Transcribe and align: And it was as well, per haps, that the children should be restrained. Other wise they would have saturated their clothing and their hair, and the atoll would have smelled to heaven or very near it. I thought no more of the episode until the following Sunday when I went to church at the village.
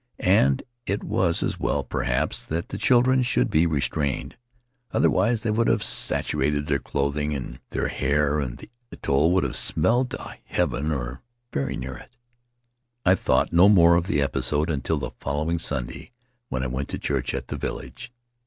And 0.33 0.63
it 0.87 1.03
was 1.03 1.43
as 1.43 1.59
well, 1.59 1.83
per 1.83 2.01
haps, 2.01 2.41
that 2.45 2.69
the 2.69 2.79
children 2.79 3.21
should 3.21 3.51
be 3.51 3.67
restrained. 3.67 4.35
Other 4.89 5.11
wise 5.11 5.41
they 5.43 5.51
would 5.51 5.67
have 5.67 5.83
saturated 5.83 6.65
their 6.65 6.79
clothing 6.79 7.35
and 7.35 7.59
their 7.69 7.87
hair, 7.89 8.39
and 8.39 8.57
the 8.57 8.71
atoll 8.91 9.31
would 9.31 9.43
have 9.43 9.55
smelled 9.55 10.09
to 10.09 10.37
heaven 10.45 10.91
or 10.91 11.21
very 11.53 11.75
near 11.77 11.97
it. 11.97 12.15
I 13.05 13.13
thought 13.13 13.53
no 13.53 13.69
more 13.69 13.93
of 13.95 14.07
the 14.07 14.23
episode 14.23 14.71
until 14.71 14.97
the 14.97 15.11
following 15.19 15.59
Sunday 15.59 16.13
when 16.49 16.63
I 16.63 16.67
went 16.67 16.89
to 16.89 16.97
church 16.97 17.35
at 17.35 17.49
the 17.49 17.55
village. 17.57 18.11